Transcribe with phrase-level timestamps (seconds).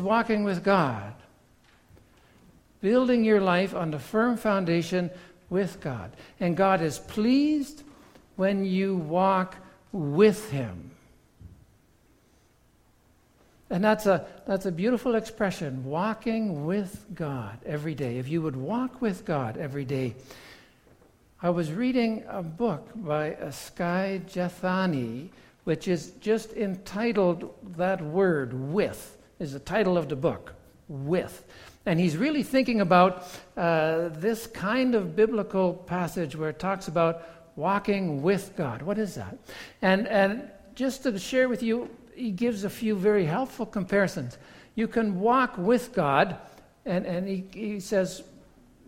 [0.00, 1.12] it's walking with God.
[2.80, 5.10] Building your life on the firm foundation
[5.50, 6.10] with God.
[6.40, 7.82] And God is pleased
[8.36, 9.56] when you walk
[9.92, 10.90] with Him.
[13.68, 18.16] And that's a, that's a beautiful expression, walking with God every day.
[18.16, 20.14] If you would walk with God every day.
[21.42, 25.28] I was reading a book by Skye Jethani,
[25.64, 30.54] which is just entitled that word, with, is the title of the book,
[30.88, 31.44] with.
[31.86, 33.26] And he's really thinking about
[33.56, 37.22] uh, this kind of biblical passage where it talks about
[37.56, 38.82] walking with God.
[38.82, 39.36] What is that?
[39.82, 41.90] And, and just to share with you
[42.20, 44.36] he gives a few very helpful comparisons.
[44.74, 46.36] You can walk with God,
[46.84, 48.22] and, and he, he says,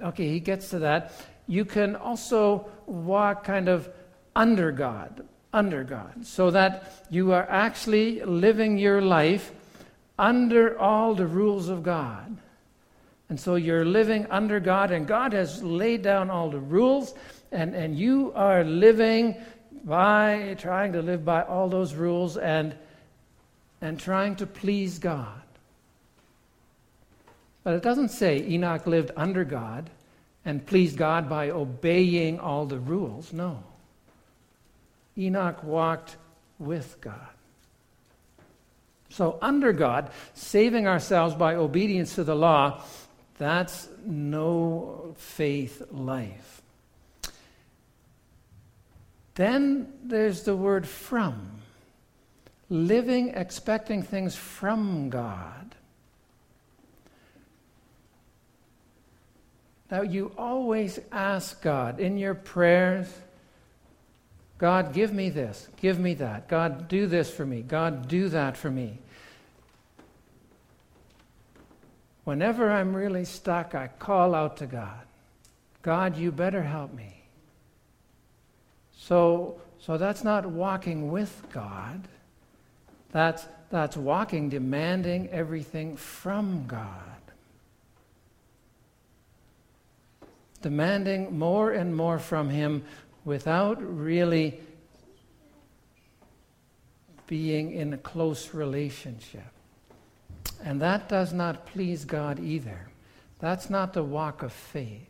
[0.02, 1.12] okay, he gets to that.
[1.46, 3.88] You can also walk kind of
[4.36, 9.50] under God, under God, so that you are actually living your life
[10.18, 12.36] under all the rules of God.
[13.28, 17.14] And so you're living under God, and God has laid down all the rules,
[17.50, 19.36] and, and you are living
[19.84, 22.74] by trying to live by all those rules and
[23.82, 25.42] and trying to please God.
[27.64, 29.90] But it doesn't say Enoch lived under God
[30.44, 33.32] and pleased God by obeying all the rules.
[33.32, 33.62] No.
[35.18, 36.16] Enoch walked
[36.58, 37.28] with God.
[39.12, 42.82] So, under God, saving ourselves by obedience to the law,
[43.36, 46.62] that's no faith life.
[49.34, 51.62] Then there's the word from
[52.70, 55.74] living expecting things from God.
[59.90, 63.12] Now, you always ask God in your prayers,
[64.62, 66.46] God, give me this, give me that.
[66.46, 67.62] God, do this for me.
[67.62, 69.00] God, do that for me.
[72.22, 75.00] Whenever I'm really stuck, I call out to God
[75.82, 77.24] God, you better help me.
[78.96, 82.06] So, so that's not walking with God.
[83.10, 87.00] That's, that's walking, demanding everything from God.
[90.60, 92.84] Demanding more and more from Him
[93.24, 94.60] without really
[97.26, 99.42] being in a close relationship.
[100.64, 102.88] And that does not please God either.
[103.38, 105.08] That's not the walk of faith.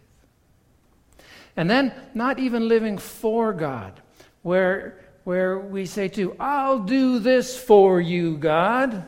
[1.57, 4.01] And then, not even living for God,
[4.43, 9.05] where where we say to, I'll do this for you, God.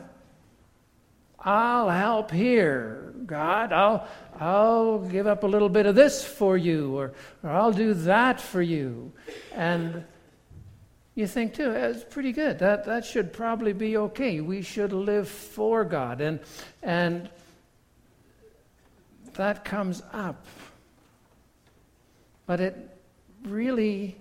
[1.39, 3.73] I'll help here, God.
[3.73, 4.07] I'll,
[4.39, 7.13] I'll give up a little bit of this for you, or,
[7.43, 9.11] or I'll do that for you.
[9.53, 10.03] And
[11.15, 12.59] you think, too, it's pretty good.
[12.59, 14.41] That, that should probably be okay.
[14.41, 16.19] We should live for God.
[16.19, 16.41] And,
[16.83, 17.29] and
[19.35, 20.45] that comes up.
[22.45, 22.89] But it
[23.43, 24.17] really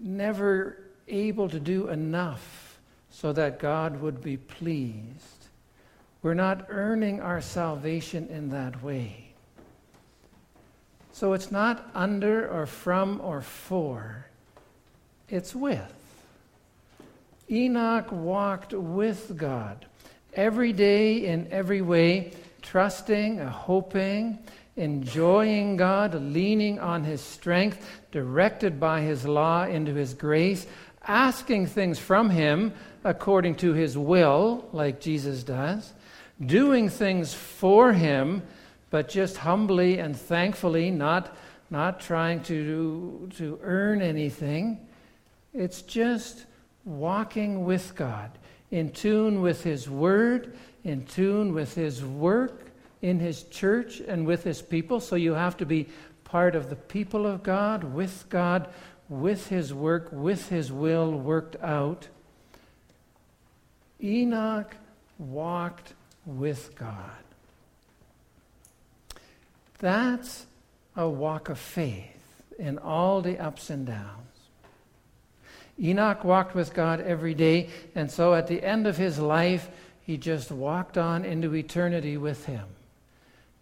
[0.00, 2.78] never able to do enough
[3.10, 5.37] so that God would be pleased.
[6.22, 9.28] We're not earning our salvation in that way.
[11.12, 14.26] So it's not under or from or for,
[15.28, 15.94] it's with.
[17.50, 19.86] Enoch walked with God
[20.34, 24.38] every day in every way, trusting, hoping,
[24.76, 30.66] enjoying God, leaning on His strength, directed by His law into His grace,
[31.06, 35.92] asking things from Him according to His will, like Jesus does,
[36.44, 38.42] doing things for Him,
[38.90, 41.36] but just humbly and thankfully, not,
[41.70, 44.86] not trying to, to earn anything.
[45.52, 46.46] It's just
[46.84, 48.30] walking with God,
[48.70, 52.68] in tune with His Word, in tune with His work,
[53.02, 55.00] in his church and with his people.
[55.00, 55.88] So you have to be
[56.24, 58.68] part of the people of God, with God,
[59.08, 62.08] with his work, with his will worked out.
[64.02, 64.76] Enoch
[65.18, 65.94] walked
[66.28, 67.10] with God.
[69.78, 70.46] That's
[70.94, 72.04] a walk of faith
[72.58, 74.24] in all the ups and downs.
[75.80, 79.68] Enoch walked with God every day, and so at the end of his life,
[80.00, 82.66] he just walked on into eternity with him.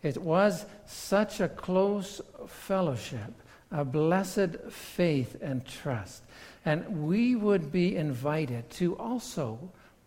[0.03, 3.35] It was such a close fellowship,
[3.71, 6.23] a blessed faith and trust.
[6.65, 9.59] And we would be invited to also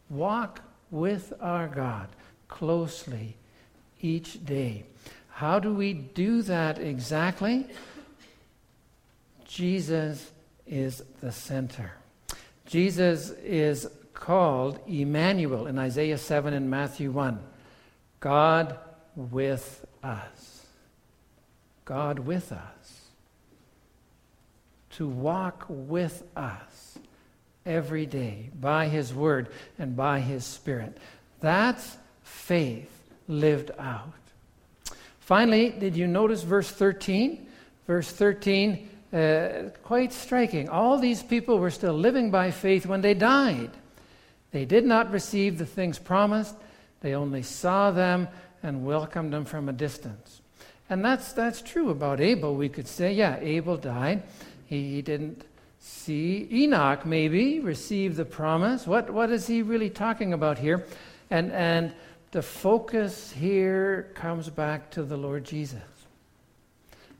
[0.09, 2.07] walk with our God
[2.50, 3.38] closely
[4.01, 4.84] each day.
[5.30, 7.66] How do we do that exactly?
[9.48, 10.30] Jesus
[10.68, 11.94] is the center.
[12.66, 17.40] Jesus is called Emmanuel in Isaiah 7 and Matthew 1.
[18.19, 18.78] God
[19.16, 20.66] with us.
[21.86, 23.06] God with us.
[24.92, 27.00] To walk with us
[27.66, 30.98] every day by His Word and by His Spirit.
[31.40, 31.98] That's
[32.29, 32.89] faith
[33.27, 34.13] lived out.
[35.19, 37.47] Finally, did you notice verse 13?
[37.85, 39.49] Verse 13, uh,
[39.83, 40.69] quite striking.
[40.69, 43.71] All these people were still living by faith when they died.
[44.51, 46.55] They did not receive the things promised,
[47.01, 48.27] they only saw them
[48.61, 50.41] and welcomed them from a distance.
[50.89, 52.55] And that's, that's true about Abel.
[52.55, 54.23] We could say, yeah, Abel died.
[54.65, 55.43] He, he didn't
[55.79, 56.47] see.
[56.51, 58.85] Enoch, maybe, received the promise.
[58.87, 60.85] What, what is he really talking about here?
[61.29, 61.93] And, and
[62.31, 65.81] the focus here comes back to the Lord Jesus.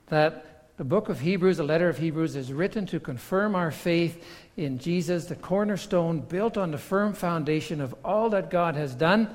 [0.06, 4.24] That the book of Hebrews, the letter of Hebrews, is written to confirm our faith
[4.56, 9.34] in Jesus, the cornerstone built on the firm foundation of all that God has done,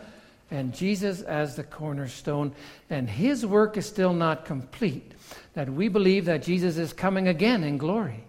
[0.50, 2.54] and Jesus as the cornerstone.
[2.90, 5.14] And his work is still not complete.
[5.54, 8.24] That we believe that Jesus is coming again in glory.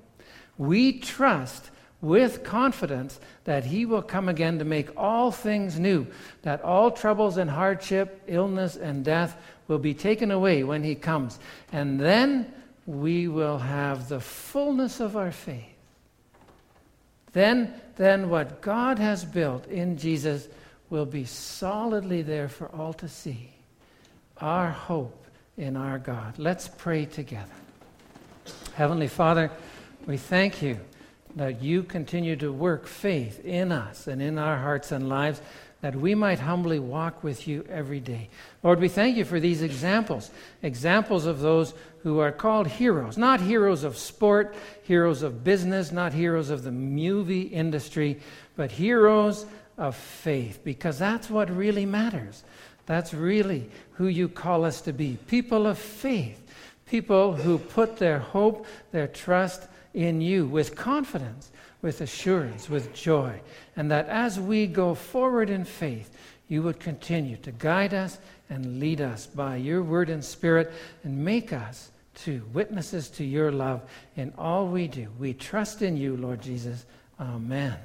[0.59, 1.71] We trust
[2.01, 6.07] with confidence that he will come again to make all things new,
[6.43, 9.37] that all troubles and hardship, illness and death
[9.69, 11.39] will be taken away when he comes.
[11.73, 12.53] And then
[12.87, 15.65] we will have the fullness of our faith.
[17.33, 20.49] Then, then what God has built in Jesus
[20.89, 23.53] will be solidly there for all to see.
[24.41, 25.27] Our hope
[25.57, 26.39] in our God.
[26.39, 27.53] Let's pray together.
[28.75, 29.51] Heavenly Father,
[30.07, 30.79] we thank you
[31.37, 35.41] that you continue to work faith in us and in our hearts and lives
[35.83, 38.31] that we might humbly walk with you every day.
[38.63, 40.31] Lord, we thank you for these examples,
[40.63, 46.15] examples of those who are called heroes, not heroes of sport, heroes of business, not
[46.15, 48.19] heroes of the movie industry,
[48.57, 49.45] but heroes
[49.77, 52.43] of faith, because that's what really matters.
[52.87, 56.41] That's really who you call us to be people of faith,
[56.87, 61.51] people who put their hope, their trust, in you with confidence,
[61.83, 63.41] with assurance, with joy.
[63.75, 66.15] And that as we go forward in faith,
[66.49, 70.73] you would continue to guide us and lead us by your word and spirit
[71.03, 73.83] and make us to witnesses to your love
[74.17, 75.09] in all we do.
[75.19, 76.85] We trust in you, Lord Jesus.
[77.19, 77.77] Amen.